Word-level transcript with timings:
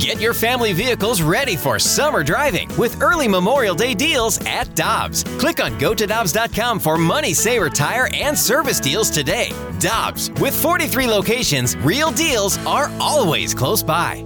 Get 0.00 0.18
your 0.18 0.32
family 0.32 0.72
vehicles 0.72 1.20
ready 1.20 1.56
for 1.56 1.78
summer 1.78 2.24
driving 2.24 2.74
with 2.78 3.02
early 3.02 3.28
Memorial 3.28 3.74
Day 3.74 3.92
deals 3.92 4.40
at 4.46 4.74
Dobbs. 4.74 5.24
Click 5.38 5.62
on 5.62 5.78
gotodobbs.com 5.78 6.80
for 6.80 6.96
money 6.96 7.34
saver 7.34 7.68
tire 7.68 8.08
and 8.14 8.36
service 8.36 8.80
deals 8.80 9.10
today. 9.10 9.52
Dobbs, 9.78 10.30
with 10.40 10.54
43 10.54 11.06
locations, 11.06 11.76
real 11.76 12.10
deals 12.12 12.56
are 12.64 12.90
always 12.98 13.52
close 13.52 13.82
by. 13.82 14.24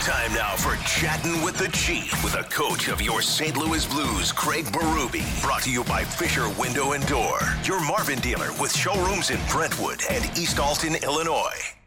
Time 0.00 0.34
now 0.34 0.56
for 0.56 0.74
Chatting 0.84 1.40
with 1.44 1.56
the 1.56 1.68
Chief 1.68 2.12
with 2.24 2.34
a 2.34 2.42
coach 2.44 2.88
of 2.88 3.00
your 3.00 3.22
St. 3.22 3.56
Louis 3.56 3.86
Blues, 3.86 4.32
Craig 4.32 4.64
Berube. 4.66 5.40
Brought 5.40 5.62
to 5.62 5.70
you 5.70 5.84
by 5.84 6.02
Fisher 6.02 6.48
Window 6.58 6.94
and 6.94 7.06
Door, 7.06 7.38
your 7.62 7.80
Marvin 7.86 8.18
dealer 8.18 8.50
with 8.60 8.74
showrooms 8.76 9.30
in 9.30 9.38
Brentwood 9.50 10.00
and 10.10 10.24
East 10.36 10.58
Alton, 10.58 10.96
Illinois. 11.04 11.78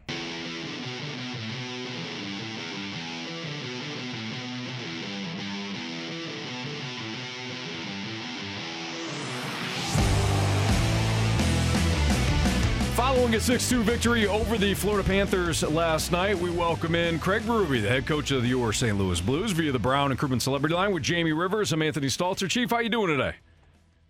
Following 13.22 13.36
a 13.36 13.40
6 13.40 13.70
2 13.70 13.82
victory 13.84 14.26
over 14.26 14.58
the 14.58 14.74
Florida 14.74 15.06
Panthers 15.08 15.62
last 15.62 16.10
night, 16.10 16.36
we 16.36 16.50
welcome 16.50 16.96
in 16.96 17.20
Craig 17.20 17.42
Berube, 17.42 17.80
the 17.80 17.88
head 17.88 18.04
coach 18.04 18.32
of 18.32 18.42
the 18.42 18.48
your 18.48 18.72
St. 18.72 18.98
Louis 18.98 19.20
Blues, 19.20 19.52
via 19.52 19.70
the 19.70 19.78
Brown 19.78 20.10
and 20.10 20.18
Crouppen 20.18 20.42
Celebrity 20.42 20.74
Line 20.74 20.92
with 20.92 21.04
Jamie 21.04 21.30
Rivers. 21.30 21.72
I'm 21.72 21.82
Anthony 21.82 22.08
Stalter. 22.08 22.50
Chief, 22.50 22.70
how 22.70 22.80
you 22.80 22.88
doing 22.88 23.16
today? 23.16 23.36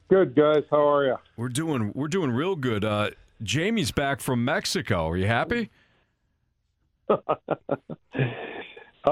Good, 0.09 0.35
guys. 0.35 0.63
How 0.71 0.89
are 0.89 1.05
you? 1.05 1.17
We're 1.37 1.51
doing 1.51 1.93
we're 1.95 2.09
doing 2.09 2.31
real 2.31 2.57
good. 2.57 2.87
Uh, 2.87 3.11
Jamie's 3.43 3.91
back 3.91 4.23
from 4.23 4.47
Mexico. 4.47 5.11
Are 5.11 5.19
you 5.19 5.27
happy? 5.27 5.69
How 7.11 7.21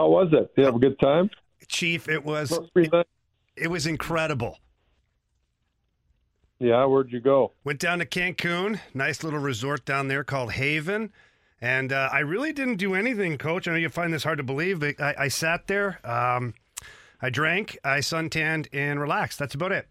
was 0.08 0.28
it? 0.32 0.56
Did 0.56 0.62
you 0.62 0.64
have 0.64 0.76
a 0.76 0.78
good 0.78 0.98
time? 0.98 1.28
Chief, 1.68 2.08
it 2.08 2.24
was 2.24 2.52
Must 2.52 2.72
be 2.72 2.88
nice. 2.88 3.04
it 3.54 3.68
was 3.68 3.86
incredible. 3.86 4.60
Yeah, 6.60 6.84
where'd 6.84 7.10
you 7.10 7.20
go? 7.20 7.52
Went 7.64 7.80
down 7.80 8.00
to 8.00 8.06
Cancun, 8.06 8.80
nice 8.92 9.24
little 9.24 9.40
resort 9.40 9.86
down 9.86 10.08
there 10.08 10.22
called 10.22 10.52
Haven. 10.52 11.10
And 11.58 11.90
uh, 11.92 12.10
I 12.12 12.20
really 12.20 12.52
didn't 12.52 12.76
do 12.76 12.94
anything, 12.94 13.38
Coach. 13.38 13.66
I 13.66 13.72
know 13.72 13.78
you 13.78 13.88
find 13.88 14.12
this 14.12 14.24
hard 14.24 14.38
to 14.38 14.44
believe, 14.44 14.80
but 14.80 15.00
I, 15.00 15.14
I 15.18 15.28
sat 15.28 15.66
there, 15.66 15.98
um, 16.04 16.54
I 17.20 17.30
drank, 17.30 17.78
I 17.82 18.00
suntanned, 18.00 18.68
and 18.72 19.00
relaxed. 19.00 19.38
That's 19.38 19.54
about 19.54 19.72
it. 19.72 19.88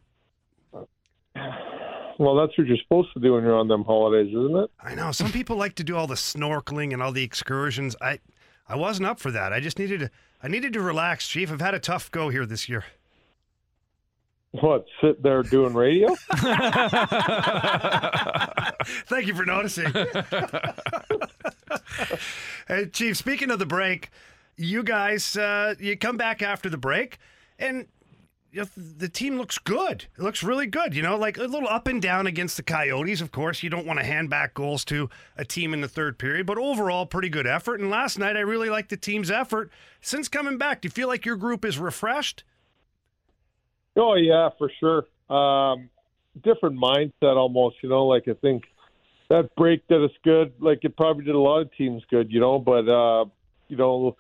Well, 2.20 2.36
that's 2.36 2.56
what 2.58 2.68
you're 2.68 2.78
supposed 2.78 3.14
to 3.14 3.20
do 3.20 3.34
when 3.34 3.44
you're 3.44 3.56
on 3.56 3.68
them 3.68 3.84
holidays, 3.84 4.30
isn't 4.30 4.58
it? 4.58 4.70
I 4.80 4.94
know 4.94 5.12
some 5.12 5.32
people 5.32 5.56
like 5.56 5.76
to 5.76 5.84
do 5.84 5.96
all 5.96 6.08
the 6.08 6.16
snorkeling 6.16 6.92
and 6.94 7.02
all 7.02 7.12
the 7.12 7.24
excursions. 7.24 7.96
I, 8.02 8.20
I 8.68 8.76
wasn't 8.76 9.08
up 9.08 9.20
for 9.20 9.32
that. 9.32 9.54
I 9.54 9.60
just 9.60 9.80
needed 9.80 10.02
to, 10.02 10.12
I 10.44 10.50
needed 10.50 10.74
to 10.74 10.82
relax, 10.82 11.28
Chief. 11.28 11.52
I've 11.52 11.62
had 11.62 11.74
a 11.74 11.80
tough 11.80 12.12
go 12.12 12.30
here 12.30 12.46
this 12.46 12.68
year. 12.68 12.84
What, 14.52 14.86
sit 15.00 15.22
there 15.22 15.44
doing 15.44 15.76
radio? 15.76 16.16
Thank 19.06 19.28
you 19.28 19.36
for 19.36 19.46
noticing. 19.46 19.92
hey, 22.68 22.88
Chief, 22.92 23.16
speaking 23.16 23.52
of 23.52 23.60
the 23.60 23.68
break, 23.68 24.10
you 24.58 24.82
guys, 24.82 25.38
uh, 25.38 25.76
you 25.80 25.96
come 25.96 26.18
back 26.18 26.42
after 26.42 26.68
the 26.68 26.78
break, 26.78 27.20
and 27.60 27.86
you 28.52 28.62
know, 28.62 28.68
the 28.76 29.08
team 29.08 29.38
looks 29.38 29.60
good. 29.60 30.08
It 30.18 30.24
looks 30.24 30.42
really 30.42 30.66
good. 30.66 30.96
You 30.96 31.04
know, 31.04 31.16
like 31.16 31.38
a 31.38 31.44
little 31.44 31.70
up 31.70 31.88
and 31.88 32.02
down 32.02 32.26
against 32.26 32.58
the 32.58 32.64
Coyotes. 32.64 33.22
Of 33.22 33.32
course, 33.32 33.62
you 33.62 33.70
don't 33.70 33.86
want 33.86 34.00
to 34.00 34.06
hand 34.06 34.32
back 34.32 34.56
goals 34.56 34.84
to 34.86 35.12
a 35.38 35.46
team 35.46 35.76
in 35.76 35.82
the 35.82 35.88
third 35.88 36.18
period, 36.18 36.48
but 36.48 36.58
overall, 36.58 37.06
pretty 37.06 37.30
good 37.30 37.46
effort. 37.46 37.80
And 37.80 37.92
last 37.92 38.18
night, 38.18 38.36
I 38.36 38.40
really 38.40 38.72
liked 38.72 38.90
the 38.90 38.98
team's 38.98 39.30
effort. 39.30 39.70
Since 40.02 40.28
coming 40.28 40.58
back, 40.58 40.82
do 40.82 40.88
you 40.88 40.92
feel 40.92 41.08
like 41.08 41.24
your 41.24 41.36
group 41.36 41.64
is 41.64 41.78
refreshed? 41.78 42.44
Oh, 43.96 44.16
yeah, 44.16 44.50
for 44.58 44.72
sure. 44.80 45.06
Um, 45.30 45.90
different 46.44 46.78
mindset 46.78 47.36
almost, 47.36 47.78
you 47.82 47.90
know, 47.90 48.06
like 48.06 48.28
I 48.28 48.34
think 48.34 48.64
that 49.30 49.50
break 49.56 49.88
did 49.88 50.04
us 50.04 50.12
good. 50.24 50.54
Like 50.60 50.80
it 50.84 50.96
probably 50.98 51.26
did 51.26 51.36
a 51.36 51.40
lot 51.40 51.62
of 51.62 51.74
teams 51.76 52.04
good, 52.10 52.32
you 52.32 52.40
know, 52.40 52.60
but, 52.60 52.90
uh, 52.90 53.26
you 53.68 53.78
know, 53.78 54.16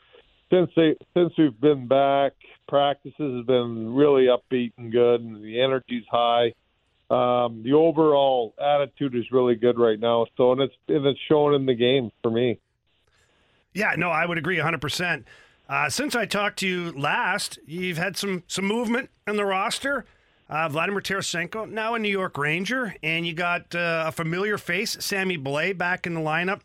since 0.52 0.72
they 0.76 0.96
since 1.16 1.34
we've 1.38 1.60
been 1.60 1.88
back, 1.88 2.34
practices 2.68 3.38
have 3.38 3.46
been 3.46 3.94
really 3.94 4.28
upbeat 4.28 4.74
and 4.78 4.92
good, 4.92 5.22
and 5.22 5.44
the 5.44 5.62
energy's 5.62 6.06
high. 6.10 6.54
Um, 7.10 7.64
the 7.64 7.74
overall 7.74 8.54
attitude 8.60 9.16
is 9.16 9.32
really 9.32 9.56
good 9.56 9.80
right 9.80 10.00
now. 10.00 10.28
So, 10.38 10.52
and 10.52 10.62
it's 10.62 10.74
and 10.88 11.06
it's 11.06 11.20
showing 11.28 11.56
in 11.56 11.66
the 11.66 11.76
game 11.76 12.12
for 12.22 12.32
me. 12.32 12.60
Yeah, 13.74 13.94
no, 13.98 14.10
I 14.10 14.26
would 14.26 14.38
agree 14.38 14.58
100%. 14.58 15.26
Uh, 15.70 15.88
since 15.88 16.16
I 16.16 16.26
talked 16.26 16.60
to 16.60 16.68
you 16.68 16.92
last, 16.94 17.60
you've 17.68 18.00
had 18.00 18.18
some 18.18 18.44
some 18.48 18.66
movement 18.66 19.12
in 19.28 19.36
the 19.36 19.46
roster. 19.46 20.04
Uh, 20.50 20.68
Vladimir 20.68 21.00
Tarasenko, 21.00 21.70
now 21.70 21.94
a 21.94 22.00
New 22.00 22.10
York 22.10 22.36
Ranger, 22.36 22.96
and 23.04 23.28
you 23.28 23.34
got 23.34 23.76
uh, 23.76 24.06
a 24.08 24.12
familiar 24.12 24.58
face, 24.58 24.98
Sammy 25.00 25.38
Blais, 25.38 25.78
back 25.78 26.08
in 26.08 26.16
the 26.16 26.22
lineup. 26.22 26.62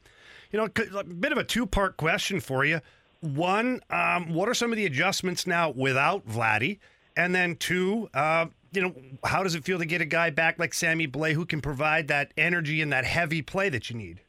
You 0.51 0.59
know, 0.59 0.69
a 0.99 1.05
bit 1.05 1.33
of 1.33 1.39
a 1.39 1.45
two 1.45 1.67
part 1.67 1.99
question 1.99 2.41
for 2.41 2.65
you. 2.65 2.81
One, 3.21 3.83
um, 3.91 4.33
what 4.33 4.49
are 4.49 4.55
some 4.55 4.73
of 4.73 4.79
the 4.79 4.87
adjustments 4.87 5.47
now 5.47 5.69
without 5.69 6.27
Vladdy? 6.27 6.79
And 7.15 7.35
then 7.35 7.57
two, 7.57 8.09
uh, 8.15 8.47
you 8.73 8.81
know, 8.81 8.95
how 9.23 9.43
does 9.43 9.55
it 9.55 9.65
feel 9.65 9.79
to 9.79 9.85
get 9.85 10.01
a 10.01 10.07
guy 10.07 10.31
back 10.31 10.59
like 10.59 10.73
Sammy 10.73 11.07
Blais 11.07 11.35
who 11.35 11.45
can 11.45 11.61
provide 11.61 12.09
that 12.09 12.33
energy 12.39 12.81
and 12.81 12.91
that 12.93 13.05
heavy 13.05 13.43
play 13.43 13.69
that 13.69 13.91
you 13.91 13.97
need? 13.97 14.21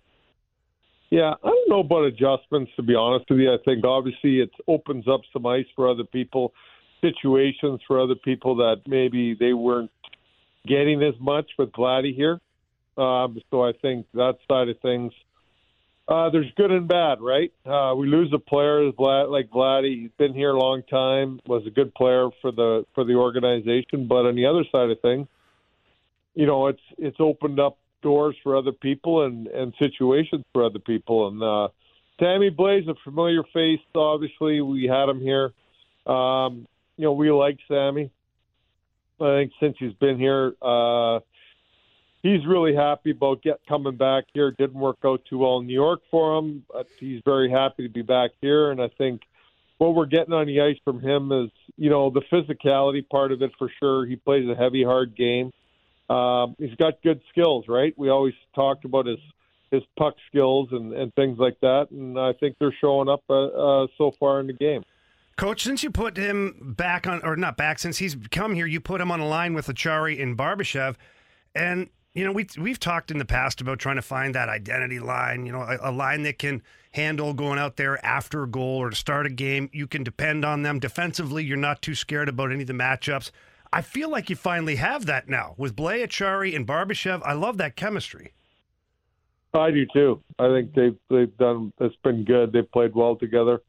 Yeah, 1.16 1.34
I 1.42 1.48
don't 1.48 1.70
know 1.70 1.80
about 1.80 2.03
adjustments 2.03 2.74
to 2.76 2.84
be 2.84 2.94
honest 2.94 3.30
with 3.30 3.40
you. 3.40 3.50
I 3.50 3.56
think 3.64 3.86
obviously 3.86 4.42
it 4.42 4.52
opens 4.68 5.08
up 5.08 5.22
some 5.31 5.46
ice 5.46 5.66
for 5.74 5.88
other 5.88 6.03
people, 6.03 6.52
situations 7.00 7.80
for 7.88 8.02
other 8.02 8.16
people 8.16 8.58
that 8.58 8.81
maybe 8.86 9.34
they 9.34 9.53
weren't 9.53 9.92
getting 10.68 11.02
as 11.03 11.14
much 11.22 11.50
with 11.58 11.72
Vladdy 11.72 12.14
here. 12.14 12.42
Um, 12.98 13.40
so 13.50 13.64
I 13.64 13.72
think 13.81 14.08
that 14.14 14.40
side 14.46 14.68
of 14.68 14.78
things, 14.81 15.14
uh, 16.09 16.31
there's 16.31 16.52
good 16.58 16.72
and 16.72 16.86
bad, 16.86 17.22
right? 17.22 17.53
Uh, 17.66 17.96
we 17.96 18.08
lose 18.08 18.34
a 18.34 18.38
player 18.38 18.84
like 18.84 19.50
Vladdy. 19.52 20.02
He's 20.02 20.12
been 20.18 20.34
here 20.34 20.50
a 20.50 20.59
long 20.59 20.84
time, 20.84 21.40
was 21.47 21.66
a 21.66 21.72
good 21.72 21.96
player 21.96 22.28
for 22.42 22.52
the 22.52 22.86
for 22.94 23.06
the 23.06 23.16
organization. 23.16 24.09
But 24.09 24.26
on 24.26 24.36
the 24.36 24.47
other 24.47 24.66
side 24.70 24.90
of 24.90 25.00
things, 25.00 25.30
you 26.34 26.46
know, 26.46 26.68
it's 26.68 26.84
it's 26.97 27.22
opened 27.22 27.62
up 27.62 27.78
doors 28.06 28.36
for 28.44 28.56
other 28.56 28.72
people 28.72 29.26
and 29.26 29.48
and 29.48 29.74
situations 29.80 30.46
for 30.54 30.64
other 30.64 30.80
people. 30.80 31.28
And 31.28 31.42
uh, 31.42 31.70
Sammy 32.20 32.52
Blaze, 32.52 32.88
a 32.88 32.94
familiar 33.04 33.44
face. 33.52 33.80
Obviously, 33.96 34.62
we 34.62 34.86
had 34.86 35.10
him 35.10 35.20
here. 35.20 35.52
Um, 36.06 36.68
you 36.98 37.06
know, 37.06 37.14
we 37.14 37.32
like 37.32 37.58
Sammy. 37.68 38.12
I 39.20 39.38
think 39.38 39.52
since 39.60 39.76
he's 39.80 39.94
been 39.94 40.20
here, 40.20 40.54
uh, 40.62 41.20
he's 42.22 42.46
really 42.46 42.76
happy 42.76 43.12
about 43.12 43.42
get 43.42 43.60
coming 43.68 43.98
back 43.98 44.26
here. 44.34 44.52
Didn't 44.52 44.80
work 44.80 44.98
out 45.04 45.22
too 45.28 45.40
well 45.40 45.58
in 45.58 45.68
New 45.68 45.74
York 45.74 46.02
for 46.12 46.38
him, 46.38 46.64
but 46.72 46.88
he's 47.00 47.22
very 47.26 47.50
happy 47.50 47.84
to 47.84 47.90
be 47.90 48.04
back 48.04 48.32
here. 48.40 48.72
And 48.72 48.80
I 48.82 48.90
think 49.00 49.22
what 49.80 49.96
we're 49.96 50.06
getting 50.06 50.34
on 50.34 50.46
the 50.46 50.62
ice 50.62 50.78
from 50.84 51.02
him 51.02 51.32
is, 51.32 51.50
you 51.76 51.90
know, 51.90 52.12
the 52.12 52.22
physicality 52.32 53.08
part 53.08 53.32
of 53.32 53.42
it 53.42 53.52
for 53.58 53.72
sure. 53.80 54.06
He 54.06 54.16
plays 54.16 54.48
a 54.48 54.56
heavy, 54.56 54.84
hard 54.84 55.16
game. 55.16 55.52
Um, 56.10 56.56
he's 56.60 56.76
got 56.76 57.02
good 57.02 57.22
skills, 57.30 57.66
right? 57.68 57.94
We 57.98 58.10
always 58.10 58.36
talked 58.54 58.86
about 58.86 59.06
his 59.06 59.20
his 59.72 59.82
puck 59.98 60.16
skills 60.28 60.70
and, 60.72 60.94
and 60.94 61.14
things 61.16 61.40
like 61.40 61.60
that, 61.62 61.88
and 61.92 62.20
I 62.20 62.34
think 62.34 62.56
they're 62.60 62.76
showing 62.80 63.10
up 63.10 63.24
uh, 63.30 63.34
uh, 63.34 63.88
so 63.98 64.12
far 64.20 64.40
in 64.40 64.48
the 64.48 64.54
game. 64.54 64.84
Coach, 65.38 65.64
since 65.64 65.84
you 65.84 65.92
put 65.92 66.16
him 66.16 66.76
back 66.78 67.08
on, 67.08 67.22
or 67.26 67.36
not 67.36 67.58
back, 67.58 67.80
since 67.80 67.98
he's 67.98 68.16
come 68.32 68.54
here, 68.54 68.66
you 68.66 68.80
put 68.80 69.02
him 69.02 69.12
on 69.12 69.20
a 69.20 69.28
line 69.28 69.54
with 69.54 69.68
Acciari 69.68 70.22
and 70.22 70.38
Barbashev. 70.38 70.96
And, 71.54 71.90
you 72.14 72.24
know, 72.24 72.32
we, 72.32 72.48
we've 72.58 72.80
talked 72.80 73.12
in 73.12 73.18
the 73.18 73.26
past 73.26 73.60
about 73.60 73.80
trying 73.80 73.98
to 73.98 74.02
find 74.02 74.34
that 74.36 74.48
identity 74.48 75.00
line, 75.00 75.46
you 75.46 75.52
know, 75.52 75.62
a, 75.62 75.90
a 75.90 75.92
line 75.92 76.24
that 76.24 76.40
can 76.40 76.62
handle 76.92 77.34
going 77.34 77.60
out 77.60 77.76
there 77.76 78.04
after 78.06 78.44
a 78.44 78.48
goal 78.48 78.78
or 78.78 78.92
to 78.92 78.96
start 78.96 79.26
a 79.26 79.30
game. 79.30 79.70
You 79.74 79.88
can 79.88 80.04
depend 80.04 80.46
on 80.46 80.62
them. 80.62 80.79
Defensively, 80.79 81.44
you're 81.44 81.58
not 81.58 81.82
too 81.82 81.96
scared 81.96 82.29
about 82.29 82.53
any 82.53 82.62
of 82.62 82.68
the 82.68 82.74
matchups. 82.74 83.32
I 83.76 83.82
feel 83.82 84.10
like 84.10 84.30
you 84.30 84.38
finally 84.38 84.78
have 84.78 85.06
that 85.08 85.28
now 85.28 85.54
with 85.58 85.76
Blais, 85.76 86.02
Acciari, 86.02 86.56
and 86.56 86.66
Barbashev. 86.66 87.22
I 87.26 87.34
love 87.34 87.58
that 87.58 87.76
chemistry. 87.76 88.32
I 89.54 89.70
do 89.70 89.86
too. 89.92 90.24
I 90.40 90.48
think 90.48 90.74
they've 90.74 90.96
they've 91.10 91.38
done. 91.38 91.74
It's 91.82 91.96
been 92.02 92.24
good. 92.24 92.54
They've 92.54 92.72
played 92.72 92.96
well 92.96 93.18
together 93.18 93.60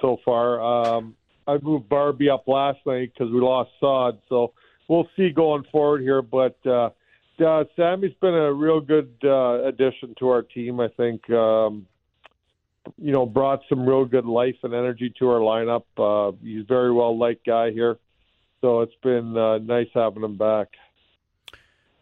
so 0.00 0.16
far. 0.24 0.60
Um, 0.60 1.14
I 1.46 1.58
moved 1.62 1.88
Barbie 1.88 2.28
up 2.28 2.48
last 2.48 2.80
night 2.86 3.12
because 3.14 3.32
we 3.32 3.40
lost 3.40 3.70
Saad, 3.78 4.18
so 4.28 4.52
we'll 4.88 5.08
see 5.16 5.30
going 5.30 5.62
forward 5.70 6.02
here. 6.02 6.22
But 6.22 6.58
uh, 6.66 6.90
uh, 7.38 7.62
Sammy's 7.76 8.14
been 8.20 8.34
a 8.34 8.52
real 8.52 8.80
good 8.80 9.14
uh, 9.22 9.62
addition 9.64 10.16
to 10.18 10.28
our 10.28 10.42
team. 10.42 10.80
I 10.80 10.88
think 10.88 11.30
um, 11.30 11.86
you 12.98 13.12
know 13.12 13.26
brought 13.26 13.60
some 13.68 13.88
real 13.88 14.06
good 14.06 14.26
life 14.26 14.56
and 14.64 14.74
energy 14.74 15.14
to 15.20 15.28
our 15.28 15.38
lineup. 15.38 15.84
Uh, 15.96 16.36
he's 16.42 16.66
very 16.66 16.90
well 16.90 17.16
liked 17.16 17.46
guy 17.46 17.70
here, 17.70 17.98
so 18.62 18.80
it's 18.80 18.94
been 19.02 19.36
uh, 19.36 19.58
nice 19.58 19.88
having 19.92 20.22
him 20.22 20.38
back. 20.38 20.68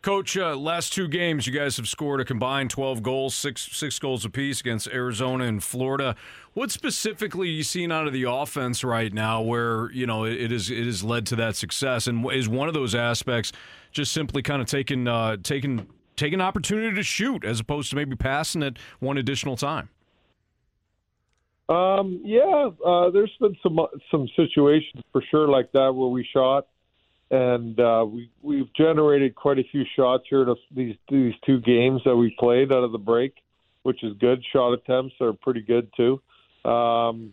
Coach, 0.02 0.34
uh, 0.38 0.56
last 0.56 0.94
two 0.94 1.08
games, 1.08 1.46
you 1.46 1.52
guys 1.52 1.76
have 1.76 1.86
scored 1.86 2.22
a 2.22 2.24
combined 2.24 2.70
12 2.70 3.02
goals, 3.02 3.34
six 3.34 3.68
six 3.72 3.98
goals 3.98 4.24
apiece 4.24 4.60
against 4.60 4.88
Arizona 4.88 5.44
and 5.44 5.62
Florida. 5.62 6.16
What 6.54 6.70
specifically 6.70 7.48
are 7.48 7.52
you 7.52 7.62
seeing 7.62 7.92
out 7.92 8.06
of 8.06 8.14
the 8.14 8.22
offense 8.22 8.82
right 8.82 9.12
now, 9.12 9.42
where 9.42 9.90
you 9.92 10.06
know 10.06 10.24
it 10.24 10.52
is 10.52 10.70
it 10.70 10.86
has 10.86 11.04
led 11.04 11.26
to 11.26 11.36
that 11.36 11.56
success, 11.56 12.06
and 12.06 12.30
is 12.32 12.48
one 12.48 12.66
of 12.66 12.72
those 12.72 12.94
aspects 12.94 13.52
just 13.92 14.12
simply 14.12 14.40
kind 14.40 14.62
of 14.62 14.68
taking 14.68 15.06
uh, 15.06 15.36
taking 15.42 15.86
taking 16.16 16.40
opportunity 16.40 16.94
to 16.94 17.02
shoot 17.02 17.44
as 17.44 17.60
opposed 17.60 17.90
to 17.90 17.96
maybe 17.96 18.16
passing 18.16 18.62
it 18.62 18.78
one 19.00 19.18
additional 19.18 19.56
time? 19.56 19.90
Um, 21.70 22.20
yeah, 22.24 22.70
uh, 22.84 23.10
there's 23.10 23.34
been 23.40 23.56
some 23.62 23.78
some 24.10 24.28
situations 24.34 25.04
for 25.12 25.22
sure 25.30 25.48
like 25.48 25.70
that 25.72 25.94
where 25.94 26.08
we 26.08 26.28
shot 26.32 26.66
and 27.30 27.78
uh, 27.78 28.04
we 28.08 28.30
we've 28.42 28.72
generated 28.74 29.34
quite 29.34 29.58
a 29.58 29.64
few 29.70 29.84
shots 29.96 30.24
here 30.28 30.44
to 30.44 30.56
these 30.74 30.96
these 31.08 31.34
two 31.46 31.60
games 31.60 32.02
that 32.04 32.16
we 32.16 32.34
played 32.38 32.72
out 32.72 32.82
of 32.82 32.92
the 32.92 32.98
break, 32.98 33.34
which 33.82 34.02
is 34.02 34.16
good. 34.18 34.44
Shot 34.52 34.72
attempts 34.72 35.14
are 35.20 35.32
pretty 35.32 35.60
good 35.60 35.90
too. 35.96 36.20
Um, 36.68 37.32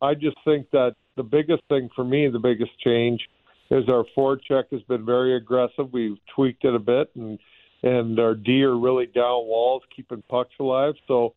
I 0.00 0.14
just 0.14 0.36
think 0.44 0.70
that 0.70 0.94
the 1.16 1.24
biggest 1.24 1.62
thing 1.68 1.90
for 1.96 2.04
me, 2.04 2.28
the 2.28 2.38
biggest 2.38 2.78
change, 2.78 3.28
is 3.70 3.88
our 3.88 4.04
forecheck 4.16 4.64
has 4.70 4.82
been 4.82 5.04
very 5.04 5.36
aggressive. 5.36 5.92
We've 5.92 6.18
tweaked 6.34 6.64
it 6.64 6.74
a 6.74 6.78
bit, 6.78 7.10
and 7.16 7.40
and 7.82 8.20
our 8.20 8.36
D 8.36 8.62
are 8.62 8.76
really 8.76 9.06
down 9.06 9.46
walls, 9.46 9.82
keeping 9.94 10.22
pucks 10.28 10.54
alive. 10.60 10.94
So 11.08 11.34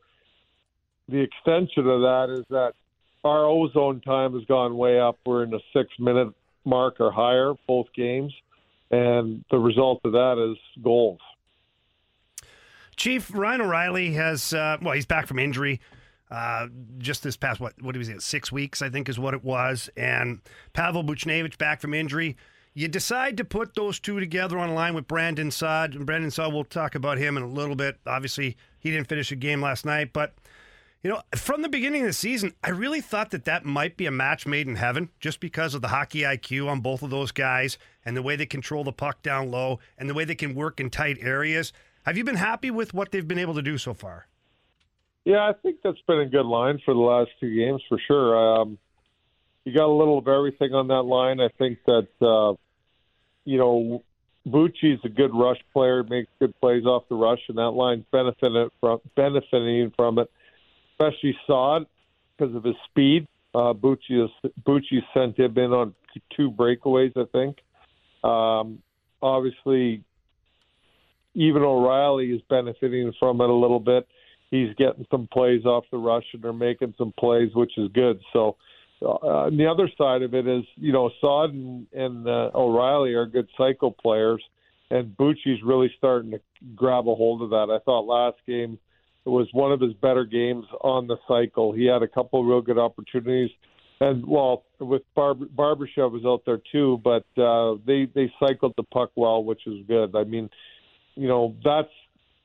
the 1.10 1.20
extension 1.20 1.88
of 1.88 2.02
that 2.02 2.28
is 2.30 2.46
that 2.50 2.74
our 3.24 3.46
ozone 3.46 4.02
time 4.02 4.34
has 4.34 4.46
gone 4.46 4.78
way 4.78 5.00
up. 5.00 5.18
We're 5.26 5.44
in 5.44 5.50
the 5.50 5.60
six 5.74 5.90
minute 6.00 6.34
mark 6.66 7.00
or 7.00 7.12
higher 7.12 7.54
both 7.68 7.88
games, 7.96 8.34
and 8.92 9.44
the 9.52 9.58
result 9.58 10.02
of 10.06 10.14
that 10.14 10.52
is 10.52 10.58
goals. 10.84 11.20
Chief 12.96 13.34
Ryan 13.34 13.62
O'Reilly 13.62 14.14
has 14.14 14.54
uh, 14.54 14.78
well, 14.82 14.94
he's 14.94 15.06
back 15.06 15.28
from 15.28 15.40
injury. 15.40 15.80
Uh, 16.32 16.68
just 17.00 17.24
this 17.24 17.36
past 17.36 17.60
what 17.60 17.82
what 17.82 17.98
was 17.98 18.08
it 18.08 18.22
six 18.22 18.52
weeks 18.52 18.84
I 18.84 18.90
think 18.90 19.10
is 19.10 19.18
what 19.18 19.34
it 19.34 19.44
was, 19.44 19.90
and 19.98 20.42
Pavel 20.74 21.04
Buchnevich 21.04 21.58
back 21.58 21.82
from 21.82 21.94
injury. 21.94 22.38
You 22.76 22.88
decide 22.88 23.36
to 23.38 23.44
put 23.44 23.74
those 23.74 24.00
two 24.00 24.20
together 24.20 24.58
on 24.58 24.70
a 24.70 24.74
line 24.74 24.94
with 24.94 25.08
Brandon 25.08 25.50
Saad. 25.50 25.96
And 25.96 26.06
Brandon 26.06 26.30
Saad, 26.30 26.54
we'll 26.54 26.64
talk 26.64 26.94
about 26.94 27.18
him 27.18 27.36
in 27.36 27.44
a 27.44 27.48
little 27.48 27.76
bit. 27.76 27.98
Obviously, 28.06 28.56
he 28.80 28.92
didn't 28.92 29.08
finish 29.08 29.32
a 29.32 29.36
game 29.36 29.62
last 29.62 29.86
night, 29.86 30.14
but 30.14 30.36
you 31.04 31.10
know, 31.10 31.22
from 31.36 31.62
the 31.62 31.70
beginning 31.70 32.02
of 32.02 32.08
the 32.08 32.14
season, 32.14 32.54
I 32.64 32.72
really 32.72 33.00
thought 33.00 33.32
that 33.32 33.46
that 33.46 33.64
might 33.64 33.96
be 33.96 34.06
a 34.06 34.12
match 34.12 34.46
made 34.46 34.68
in 34.68 34.76
heaven 34.76 35.10
just 35.20 35.40
because 35.40 35.74
of 35.74 35.82
the 35.82 35.88
hockey 35.88 36.22
IQ 36.22 36.68
on 36.68 36.82
both 36.82 37.04
of 37.04 37.10
those 37.10 37.32
guys 37.32 37.78
and 38.04 38.18
the 38.18 38.22
way 38.22 38.36
they 38.36 38.46
control 38.46 38.84
the 38.84 38.92
puck 38.92 39.22
down 39.22 39.50
low 39.50 39.80
and 39.98 40.10
the 40.10 40.14
way 40.14 40.26
they 40.26 40.36
can 40.36 40.56
work 40.56 40.80
in 40.80 40.90
tight 40.90 41.18
areas. 41.22 41.72
Have 42.06 42.18
you 42.18 42.24
been 42.26 42.36
happy 42.36 42.70
with 42.70 42.94
what 42.94 43.12
they've 43.12 43.28
been 43.28 43.40
able 43.40 43.54
to 43.54 43.62
do 43.62 43.78
so 43.78 43.94
far? 43.94 44.28
Yeah, 45.24 45.48
I 45.48 45.54
think 45.54 45.78
that's 45.84 46.02
been 46.08 46.20
a 46.20 46.26
good 46.26 46.46
line 46.46 46.80
for 46.84 46.94
the 46.94 47.00
last 47.00 47.32
two 47.40 47.54
games 47.54 47.82
for 47.88 48.00
sure. 48.06 48.62
Um, 48.62 48.78
you 49.64 49.74
got 49.74 49.86
a 49.86 49.94
little 49.94 50.18
of 50.18 50.28
everything 50.28 50.74
on 50.74 50.88
that 50.90 51.04
line. 51.04 51.40
I 51.40 51.50
think 51.58 51.80
that, 51.86 52.08
uh, 52.22 52.56
you 53.46 53.58
know, 53.58 54.04
Bucci's 54.46 55.00
a 55.06 55.10
good 55.10 55.34
rush 55.34 55.60
player, 55.72 56.04
makes 56.04 56.30
good 56.40 56.60
plays 56.60 56.86
off 56.86 57.04
the 57.10 57.16
rush, 57.16 57.42
and 57.48 57.58
that 57.58 57.72
line's 57.72 58.06
benefiting 58.12 58.70
from 58.82 59.00
benefiting 59.16 59.94
from 59.96 60.20
it 60.20 60.32
especially 61.00 61.36
Saad 61.48 61.86
because 62.38 62.56
of 62.56 62.64
his 62.64 62.76
speed. 62.90 63.28
Uh, 63.56 63.74
Bucci, 63.74 64.28
Bucci 64.68 65.00
sent 65.14 65.38
him 65.38 65.58
in 65.58 65.72
on 65.72 65.96
two 66.36 66.52
breakaways, 66.52 67.12
I 67.16 67.26
think. 67.32 67.58
Um, 68.24 68.80
obviously, 69.22 70.04
even 71.34 71.64
O'Reilly 71.64 72.32
is 72.32 72.42
benefiting 72.50 73.12
from 73.20 73.42
it 73.42 73.50
a 73.50 73.54
little 73.54 73.80
bit. 73.80 74.08
He's 74.52 74.74
getting 74.78 75.06
some 75.12 75.28
plays 75.32 75.66
off 75.66 75.86
the 75.92 75.98
rush, 75.98 76.26
and 76.34 76.44
they're 76.44 76.54
making 76.54 76.94
some 76.98 77.14
plays, 77.20 77.50
which 77.54 77.78
is 77.78 77.90
good. 77.94 78.20
So, 78.34 78.58
uh, 79.02 79.50
the 79.50 79.68
other 79.72 79.90
side 79.98 80.24
of 80.24 80.34
it 80.34 80.48
is, 80.48 80.64
you 80.76 80.92
know, 80.92 81.10
Saad 81.22 81.54
and, 81.54 81.88
and 81.94 82.28
uh, 82.28 82.52
O'Reilly 82.54 83.14
are 83.14 83.26
good 83.26 83.48
cycle 83.58 83.92
players, 83.92 84.44
and 84.92 85.16
Bucci's 85.18 85.64
really 85.64 85.92
starting 85.98 86.32
to 86.32 86.42
grab 86.76 87.08
a 87.08 87.16
hold 87.16 87.42
of 87.42 87.50
that. 87.52 87.74
I 87.74 87.80
thought 87.84 88.06
last 88.06 88.38
game 88.46 88.78
it 89.26 89.30
was 89.30 89.48
one 89.52 89.72
of 89.72 89.82
his 89.82 89.94
better 89.94 90.26
games 90.26 90.66
on 90.82 91.08
the 91.08 91.18
cycle. 91.28 91.74
He 91.74 91.86
had 91.86 92.02
a 92.04 92.08
couple 92.08 92.44
real 92.44 92.62
good 92.62 92.78
opportunities, 92.78 93.52
and 94.00 94.26
well, 94.26 94.64
with 94.80 95.02
Barb- 95.16 95.54
Barbashev 95.56 96.12
was 96.12 96.24
out 96.26 96.44
there 96.46 96.60
too, 96.72 97.02
but 97.04 97.26
uh, 97.42 97.76
they 97.86 98.08
they 98.14 98.32
cycled 98.40 98.74
the 98.78 98.84
puck 98.84 99.12
well, 99.16 99.44
which 99.44 99.68
is 99.68 99.86
good. 99.88 100.16
I 100.16 100.24
mean, 100.24 100.50
you 101.16 101.28
know, 101.28 101.56
that's 101.64 101.92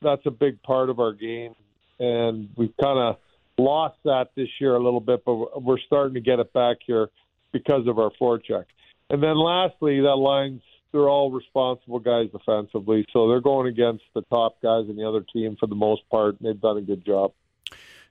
that's 0.01 0.25
a 0.25 0.31
big 0.31 0.61
part 0.63 0.89
of 0.89 0.99
our 0.99 1.13
game, 1.13 1.55
and 1.99 2.49
we've 2.57 2.75
kind 2.81 2.99
of 2.99 3.17
lost 3.57 3.97
that 4.03 4.29
this 4.35 4.49
year 4.59 4.75
a 4.75 4.83
little 4.83 4.99
bit, 4.99 5.23
but 5.25 5.63
we're 5.63 5.79
starting 5.79 6.13
to 6.15 6.21
get 6.21 6.39
it 6.39 6.51
back 6.53 6.77
here 6.85 7.07
because 7.53 7.87
of 7.87 7.99
our 7.99 8.11
forecheck. 8.21 8.65
And 9.09 9.23
then 9.23 9.37
lastly, 9.37 10.01
that 10.01 10.15
line's 10.15 10.61
they're 10.95 11.09
all 11.09 11.29
responsible 11.29 11.99
guys 11.99 12.29
defensively, 12.31 13.05
so 13.11 13.27
they're 13.27 13.41
going 13.41 13.67
against 13.67 14.05
the 14.13 14.21
top 14.23 14.61
guys 14.61 14.85
in 14.89 14.95
the 14.95 15.05
other 15.05 15.25
team 15.33 15.57
for 15.59 15.67
the 15.67 15.75
most 15.75 16.01
part, 16.09 16.39
and 16.39 16.47
they've 16.47 16.61
done 16.61 16.77
a 16.77 16.81
good 16.81 17.05
job. 17.05 17.33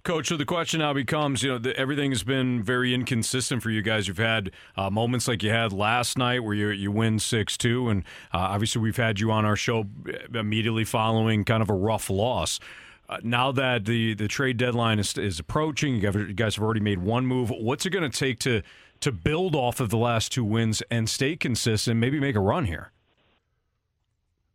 Coach, 0.03 0.29
so 0.29 0.37
the 0.37 0.45
question 0.45 0.81
now 0.81 0.93
becomes, 0.93 1.43
you 1.43 1.49
know, 1.49 1.57
the, 1.57 1.75
everything 1.79 2.11
has 2.11 2.23
been 2.23 2.63
very 2.63 2.93
inconsistent 2.93 3.63
for 3.63 3.71
you 3.71 3.81
guys. 3.81 4.07
You've 4.07 4.19
had 4.19 4.51
uh, 4.77 4.91
moments 4.91 5.27
like 5.27 5.43
you 5.43 5.49
had 5.49 5.73
last 5.73 6.19
night 6.19 6.45
where 6.45 6.53
you 6.53 6.69
you 6.69 6.93
win 6.93 7.19
six 7.19 7.57
two, 7.57 7.89
and 7.89 8.03
uh, 8.35 8.53
obviously 8.53 8.83
we've 8.83 8.99
had 8.99 9.19
you 9.19 9.31
on 9.31 9.47
our 9.47 9.57
show 9.57 9.87
immediately 10.35 10.85
following 10.85 11.43
kind 11.43 11.63
of 11.63 11.71
a 11.71 11.75
rough 11.75 12.11
loss. 12.11 12.61
Uh, 13.09 13.17
now 13.23 13.51
that 13.51 13.87
the 13.87 14.13
the 14.13 14.29
trade 14.29 14.59
deadline 14.59 14.99
is 14.99 15.17
is 15.17 15.41
approaching, 15.41 15.97
you 15.97 16.35
guys 16.35 16.57
have 16.57 16.63
already 16.63 16.81
made 16.81 16.99
one 16.99 17.25
move. 17.27 17.49
What's 17.49 17.87
it 17.87 17.91
going 17.91 18.11
to 18.11 18.19
take 18.19 18.39
to 18.41 18.61
to 19.01 19.13
build 19.13 19.55
off 19.55 19.81
of 19.81 19.91
the 19.91 19.99
last 19.99 20.33
two 20.33 20.45
wins 20.45 20.83
and 20.91 21.09
stay 21.09 21.37
consistent, 21.37 21.99
maybe 21.99 22.19
make 22.21 22.37
a 22.37 22.41
run 22.41 22.65
here? 22.65 22.91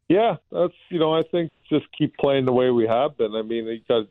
Yeah, 0.08 0.38
that's 0.52 0.74
you 0.90 1.00
know 1.00 1.14
I 1.14 1.22
think 1.32 1.52
just 1.70 1.86
keep 1.96 2.18
playing 2.18 2.46
the 2.46 2.52
way 2.52 2.72
we 2.72 2.88
have 2.88 3.16
been. 3.18 3.36
I 3.36 3.44
mean, 3.44 3.66
because 3.66 4.08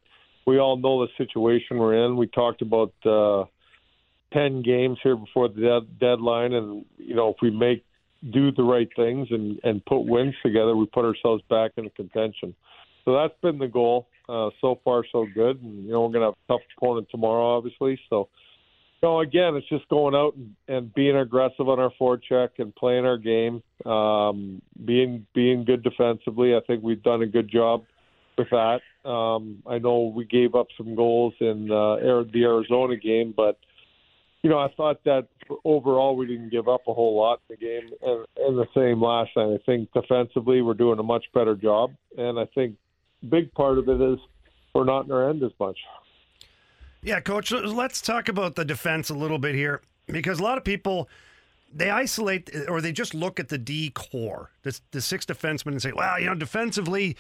we 0.47 0.59
all 0.59 0.77
know 0.77 1.05
the 1.05 1.09
situation 1.19 1.79
we're 1.79 2.07
in. 2.07 2.17
We 2.17 2.29
talked 2.29 2.63
about 2.63 2.95
uh, 3.05 3.45
ten 4.33 4.63
games 4.63 4.99
here 5.03 5.17
before 5.17 5.49
the 5.49 5.61
dead, 5.61 5.99
deadline, 5.99 6.53
and 6.53 6.85
you 6.99 7.17
know 7.17 7.31
if 7.31 7.37
we 7.43 7.51
make 7.51 7.85
do 8.33 8.53
the 8.53 8.63
right 8.63 8.89
things 8.95 9.29
and 9.31 9.59
and 9.65 9.85
put 9.85 10.01
wins 10.01 10.35
together, 10.45 10.77
we 10.77 10.87
put 10.87 11.05
ourselves 11.05 11.43
back 11.51 11.73
in 11.77 11.91
contention. 11.91 12.55
So 13.05 13.15
that's 13.15 13.35
been 13.43 13.59
the 13.59 13.69
goal. 13.69 14.07
Uh, 14.29 14.51
so 14.61 14.79
far, 14.85 15.03
so 15.11 15.27
good. 15.35 15.61
And 15.63 15.85
you 15.85 15.91
know 15.91 16.03
we're 16.03 16.13
gonna 16.13 16.27
have 16.27 16.35
a 16.35 16.53
tough 16.53 16.61
opponent 16.77 17.09
tomorrow, 17.11 17.57
obviously. 17.57 17.99
So 18.09 18.29
no, 19.03 19.21
again, 19.21 19.55
it's 19.55 19.69
just 19.69 19.89
going 19.89 20.15
out 20.15 20.35
and, 20.35 20.55
and 20.67 20.95
being 20.95 21.17
aggressive 21.17 21.69
on 21.69 21.79
our 21.79 21.93
forecheck 22.01 22.51
and 22.59 22.75
playing 22.75 23.05
our 23.05 23.19
game, 23.19 23.63
um, 23.87 24.61
being 24.85 25.27
being 25.35 25.65
good 25.65 25.85
defensively. 25.85 26.55
I 26.55 26.61
think 26.67 26.83
we've 26.83 27.03
done 27.03 27.23
a 27.23 27.27
good 27.27 27.49
job 27.49 27.85
with 28.37 28.49
that. 28.51 28.81
Um, 29.09 29.63
I 29.67 29.79
know 29.79 30.13
we 30.15 30.25
gave 30.25 30.55
up 30.55 30.67
some 30.77 30.97
goals 30.97 31.35
in 31.41 31.71
uh, 31.71 31.97
the 32.33 32.43
Arizona 32.43 32.97
game, 32.97 33.33
but 33.37 33.59
you 34.43 34.51
know 34.51 34.59
I 34.59 34.69
thought 34.77 35.05
that 35.05 35.29
overall 35.65 36.17
we 36.17 36.27
didn't 36.27 36.51
give 36.51 36.67
up 36.69 36.83
a 36.89 36.93
whole 36.93 37.17
lot 37.17 37.41
in 37.49 37.57
the 37.57 37.65
game, 37.65 37.91
and, 38.03 38.27
and 38.37 38.59
the 38.59 38.67
same 38.75 39.01
last 39.01 39.31
night. 39.37 39.61
I 39.61 39.65
think 39.65 39.93
defensively 39.93 40.61
we're 40.61 40.75
doing 40.75 40.99
a 40.99 41.05
much 41.05 41.27
better 41.33 41.55
job, 41.55 41.95
and 42.17 42.39
I 42.39 42.47
think 42.53 42.75
big 43.29 43.53
part 43.53 43.79
of 43.79 43.89
it 43.89 44.01
is 44.01 44.19
we're 44.75 44.85
not 44.85 45.07
in 45.07 45.13
our 45.13 45.31
end 45.31 45.45
as 45.45 45.53
much. 45.61 45.79
Yeah, 47.03 47.21
coach, 47.21 47.53
let's 47.53 48.01
talk 48.01 48.29
about 48.29 48.57
the 48.57 48.65
defense 48.65 49.09
a 49.11 49.15
little 49.15 49.39
bit 49.39 49.55
here 49.55 49.83
because 50.07 50.41
a 50.41 50.43
lot 50.43 50.59
of 50.59 50.65
people 50.65 51.09
they 51.73 51.91
isolate 51.91 52.51
eh, 52.53 52.65
or 52.69 52.81
they 52.81 52.93
just 52.93 53.15
look 53.15 53.39
at 53.39 53.49
the 53.49 53.59
D 53.59 53.91
corps, 53.91 54.51
the, 54.63 54.79
the 54.91 55.01
six 55.01 55.25
defensemen, 55.25 55.73
and 55.73 55.83
say, 55.83 55.93
well, 55.93 56.19
you 56.19 56.27
know, 56.27 56.35
defensively, 56.35 57.17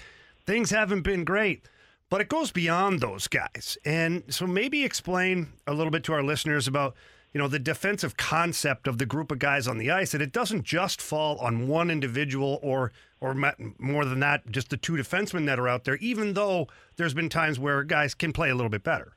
things 0.46 0.70
haven't 0.70 1.02
been 1.02 1.24
great. 1.24 1.68
But 2.10 2.22
it 2.22 2.30
goes 2.30 2.50
beyond 2.50 3.00
those 3.00 3.28
guys. 3.28 3.76
And 3.84 4.22
so 4.28 4.46
maybe 4.46 4.82
explain 4.82 5.48
a 5.66 5.74
little 5.74 5.90
bit 5.90 6.04
to 6.04 6.14
our 6.14 6.22
listeners 6.22 6.66
about, 6.66 6.94
you 7.34 7.38
know, 7.38 7.48
the 7.48 7.58
defensive 7.58 8.16
concept 8.16 8.88
of 8.88 8.96
the 8.96 9.04
group 9.04 9.30
of 9.30 9.38
guys 9.38 9.68
on 9.68 9.76
the 9.76 9.90
ice, 9.90 10.12
that 10.12 10.22
it 10.22 10.32
doesn't 10.32 10.62
just 10.64 11.02
fall 11.02 11.36
on 11.38 11.68
one 11.68 11.90
individual 11.90 12.58
or 12.62 12.92
or 13.20 13.34
more 13.78 14.04
than 14.04 14.20
that, 14.20 14.48
just 14.50 14.70
the 14.70 14.76
two 14.76 14.92
defensemen 14.92 15.44
that 15.46 15.58
are 15.58 15.68
out 15.68 15.82
there, 15.84 15.96
even 15.96 16.34
though 16.34 16.68
there's 16.96 17.14
been 17.14 17.28
times 17.28 17.58
where 17.58 17.82
guys 17.82 18.14
can 18.14 18.32
play 18.32 18.48
a 18.48 18.54
little 18.54 18.70
bit 18.70 18.84
better. 18.84 19.16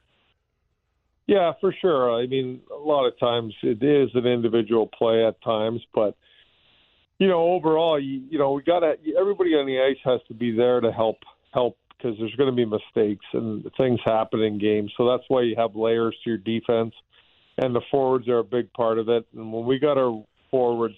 Yeah, 1.32 1.54
for 1.62 1.74
sure. 1.80 2.12
I 2.22 2.28
mean, 2.28 2.60
a 2.70 2.78
lot 2.78 3.08
of 3.08 3.18
times 3.18 3.56
it 3.64 3.82
is 3.82 4.10
an 4.16 4.26
individual 4.28 4.88
play 4.88 5.26
at 5.26 5.42
times, 5.42 5.80
but 5.96 6.18
you 7.20 7.28
know, 7.30 7.54
overall, 7.54 7.98
you, 7.98 8.24
you 8.30 8.38
know, 8.38 8.52
we 8.52 8.64
got 8.64 8.82
to 8.82 8.96
everybody 9.18 9.52
on 9.52 9.66
the 9.66 9.80
ice 9.80 9.96
has 10.04 10.20
to 10.28 10.34
be 10.34 10.52
there 10.54 10.82
to 10.82 10.92
help 10.92 11.20
help 11.54 11.78
because 11.90 12.18
there's 12.20 12.36
going 12.36 12.50
to 12.50 12.56
be 12.56 12.66
mistakes 12.66 13.26
and 13.32 13.64
things 13.78 14.02
happen 14.04 14.42
in 14.42 14.60
games. 14.60 14.92
So 14.98 15.08
that's 15.08 15.24
why 15.30 15.44
you 15.44 15.56
have 15.56 15.74
layers 15.74 16.18
to 16.26 16.32
your 16.32 16.38
defense, 16.38 16.94
and 17.58 17.74
the 17.74 17.82
forwards 17.90 18.28
are 18.28 18.40
a 18.40 18.44
big 18.44 18.74
part 18.74 19.00
of 19.00 19.08
it. 19.08 19.26
And 19.34 19.54
when 19.54 19.66
we 19.66 19.80
got 19.80 19.98
our 19.98 20.22
forwards 20.50 20.98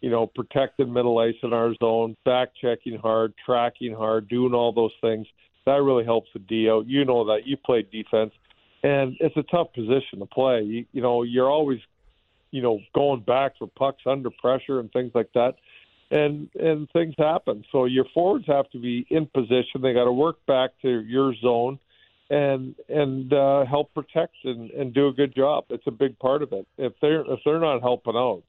you 0.00 0.10
know, 0.10 0.26
protecting 0.26 0.92
middle 0.92 1.18
ice 1.18 1.34
in 1.42 1.52
our 1.52 1.74
zone, 1.74 2.16
back 2.24 2.50
checking 2.58 2.98
hard, 2.98 3.34
tracking 3.44 3.94
hard, 3.94 4.28
doing 4.28 4.54
all 4.54 4.72
those 4.72 4.92
things. 5.02 5.26
That 5.66 5.82
really 5.82 6.04
helps 6.04 6.28
the 6.32 6.38
D 6.38 6.70
out. 6.70 6.86
You 6.86 7.04
know 7.04 7.26
that 7.26 7.46
you 7.46 7.56
play 7.56 7.82
defense, 7.82 8.32
and 8.82 9.16
it's 9.20 9.36
a 9.36 9.42
tough 9.44 9.72
position 9.72 10.20
to 10.20 10.26
play. 10.26 10.62
You, 10.62 10.86
you 10.92 11.02
know, 11.02 11.22
you're 11.22 11.50
always, 11.50 11.80
you 12.50 12.62
know, 12.62 12.80
going 12.94 13.20
back 13.20 13.58
for 13.58 13.66
pucks 13.66 14.02
under 14.06 14.30
pressure 14.30 14.80
and 14.80 14.90
things 14.92 15.12
like 15.14 15.30
that, 15.34 15.54
and 16.10 16.48
and 16.54 16.88
things 16.90 17.14
happen. 17.18 17.64
So 17.72 17.84
your 17.84 18.06
forwards 18.14 18.46
have 18.46 18.70
to 18.70 18.78
be 18.78 19.06
in 19.10 19.26
position. 19.26 19.82
They 19.82 19.92
got 19.92 20.04
to 20.04 20.12
work 20.12 20.44
back 20.46 20.70
to 20.82 21.00
your 21.00 21.34
zone 21.36 21.78
and 22.30 22.74
and 22.88 23.32
uh, 23.32 23.64
help 23.64 23.92
protect 23.94 24.34
and, 24.44 24.70
and 24.70 24.94
do 24.94 25.08
a 25.08 25.12
good 25.12 25.34
job. 25.34 25.64
It's 25.70 25.86
a 25.86 25.92
big 25.92 26.18
part 26.18 26.42
of 26.42 26.52
it. 26.52 26.66
If 26.76 26.92
they're 27.00 27.20
if 27.20 27.40
they're 27.44 27.60
not 27.60 27.80
helping 27.80 28.16
out, 28.16 28.42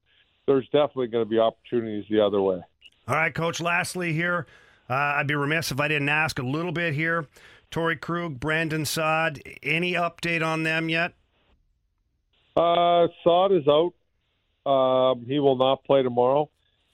there's 0.47 0.65
definitely 0.65 1.07
going 1.07 1.25
to 1.25 1.29
be 1.29 1.39
opportunities 1.39 2.05
the 2.09 2.23
other 2.23 2.41
way. 2.41 2.61
All 3.07 3.15
right, 3.15 3.33
coach. 3.33 3.59
Lastly, 3.59 4.13
here, 4.13 4.45
uh, 4.89 4.93
I'd 4.93 5.27
be 5.27 5.35
remiss 5.35 5.71
if 5.71 5.79
I 5.79 5.87
didn't 5.87 6.09
ask 6.09 6.39
a 6.39 6.43
little 6.43 6.71
bit 6.71 6.93
here. 6.93 7.27
Torey 7.71 7.99
Krug, 7.99 8.39
Brandon 8.39 8.85
Saad, 8.85 9.41
any 9.61 9.93
update 9.93 10.45
on 10.45 10.63
them 10.63 10.89
yet? 10.89 11.13
Uh, 12.55 13.07
Saad 13.23 13.51
is 13.51 13.67
out. 13.67 13.93
Um, 14.69 15.25
he 15.25 15.39
will 15.39 15.55
not 15.55 15.83
play 15.83 16.03
tomorrow. 16.03 16.49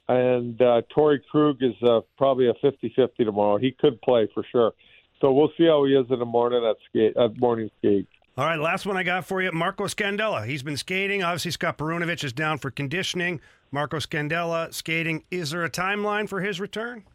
And 0.08 0.62
uh, 0.62 0.82
Torey 0.96 1.20
Krug 1.32 1.58
is 1.62 1.74
uh, 1.82 2.02
probably 2.18 2.48
a 2.48 2.54
50 2.62 2.94
50 2.96 3.26
tomorrow. 3.26 3.58
He 3.58 3.72
could 3.72 4.02
play 4.02 4.28
for 4.34 4.46
sure. 4.52 4.74
So 5.22 5.32
we'll 5.32 5.52
see 5.58 5.66
how 5.66 5.86
he 5.86 5.94
is 5.94 6.06
in 6.10 6.20
the 6.20 6.26
morning 6.26 6.64
at 6.64 6.76
skate 6.90 7.18
at 7.18 7.40
morning 7.40 7.70
skate. 7.80 8.08
All 8.38 8.46
right, 8.46 8.60
last 8.60 8.86
one 8.86 8.98
I 8.98 9.04
got 9.04 9.26
for 9.26 9.42
you, 9.42 9.52
Marco 9.54 9.86
Scandella. 9.86 10.46
He's 10.46 10.62
been 10.62 10.76
skating. 10.76 11.24
Obviously, 11.24 11.52
Scott 11.52 11.78
Perunovich 11.78 12.24
is 12.24 12.34
down 12.34 12.58
for 12.58 12.70
conditioning. 12.70 13.40
Marco 13.72 13.98
Scandella 13.98 14.74
skating. 14.74 15.24
Is 15.32 15.52
there 15.52 15.64
a 15.64 15.70
timeline 15.70 16.28
for 16.28 16.42
his 16.42 16.60
return? 16.60 17.06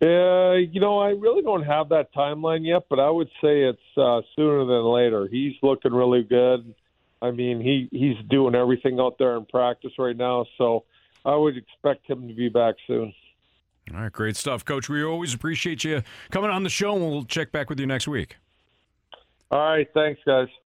Uh, 0.00 0.52
you 0.52 0.80
know, 0.80 0.98
I 0.98 1.10
really 1.10 1.42
don't 1.42 1.62
have 1.62 1.88
that 1.88 2.12
timeline 2.14 2.66
yet, 2.66 2.84
but 2.90 3.00
I 3.00 3.08
would 3.08 3.28
say 3.42 3.62
it's 3.62 3.80
uh, 3.96 4.20
sooner 4.34 4.66
than 4.66 4.84
later. 4.84 5.26
He's 5.26 5.54
looking 5.62 5.92
really 5.92 6.22
good. 6.22 6.74
I 7.22 7.30
mean, 7.30 7.60
he 7.60 7.88
he's 7.90 8.16
doing 8.28 8.54
everything 8.54 9.00
out 9.00 9.16
there 9.18 9.36
in 9.36 9.46
practice 9.46 9.92
right 9.98 10.16
now, 10.16 10.44
so 10.58 10.84
I 11.24 11.34
would 11.34 11.56
expect 11.56 12.06
him 12.08 12.28
to 12.28 12.34
be 12.34 12.50
back 12.50 12.74
soon. 12.86 13.14
All 13.94 14.00
right, 14.00 14.12
great 14.12 14.36
stuff, 14.36 14.64
Coach. 14.64 14.88
We 14.88 15.02
always 15.02 15.32
appreciate 15.32 15.82
you 15.82 16.02
coming 16.30 16.50
on 16.50 16.62
the 16.62 16.68
show, 16.68 16.94
and 16.94 17.02
we'll 17.02 17.24
check 17.24 17.50
back 17.50 17.70
with 17.70 17.80
you 17.80 17.86
next 17.86 18.06
week. 18.06 18.36
All 19.50 19.60
right, 19.60 19.88
thanks, 19.94 20.20
guys. 20.26 20.48